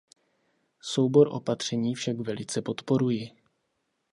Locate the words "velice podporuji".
2.19-3.31